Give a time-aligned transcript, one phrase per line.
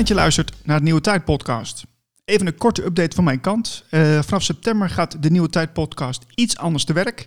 [0.00, 1.84] dat je luistert naar de Nieuwe Tijd podcast.
[2.24, 3.84] Even een korte update van mijn kant.
[3.90, 7.26] Uh, vanaf september gaat de Nieuwe Tijd podcast iets anders te werk.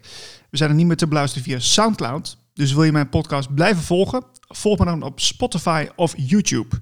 [0.50, 2.38] We zijn er niet meer te beluisteren via Soundcloud.
[2.54, 4.24] Dus wil je mijn podcast blijven volgen?
[4.48, 6.75] Volg me dan op Spotify of YouTube.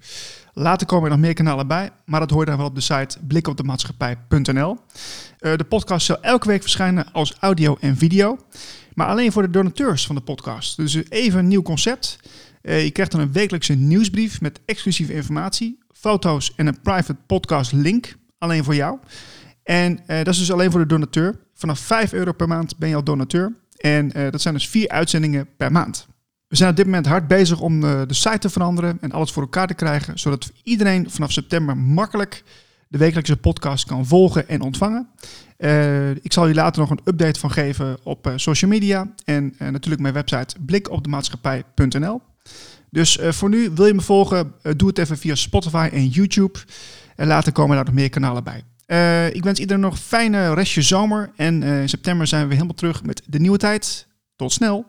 [0.54, 2.82] Later komen er nog meer kanalen bij, maar dat hoor je dan wel op de
[2.82, 4.78] site blikopdemaatschappij.nl.
[5.40, 8.38] Uh, de podcast zal elke week verschijnen als audio en video,
[8.94, 10.78] maar alleen voor de donateurs van de podcast.
[10.78, 12.20] Dus even een nieuw concept.
[12.62, 17.72] Uh, je krijgt dan een wekelijkse nieuwsbrief met exclusieve informatie, foto's en een private podcast
[17.72, 19.00] link, alleen voor jou.
[19.64, 21.40] En uh, dat is dus alleen voor de donateur.
[21.54, 23.56] Vanaf 5 euro per maand ben je al donateur.
[23.78, 26.08] En uh, dat zijn dus vier uitzendingen per maand.
[26.48, 29.32] We zijn op dit moment hard bezig om uh, de site te veranderen en alles
[29.32, 32.44] voor elkaar te krijgen, zodat iedereen vanaf september makkelijk
[32.88, 35.10] de wekelijkse podcast kan volgen en ontvangen.
[36.22, 40.14] Ik zal je later nog een update van geven op social media en natuurlijk mijn
[40.14, 42.22] website blikopdemaatschappij.nl.
[42.90, 46.60] Dus voor nu wil je me volgen, doe het even via Spotify en YouTube.
[47.16, 48.64] En later komen er nog meer kanalen bij.
[48.88, 51.32] Uh, ik wens iedereen nog een fijne restje zomer.
[51.36, 54.08] En in september zijn we helemaal terug met de nieuwe tijd.
[54.36, 54.86] Tot snel!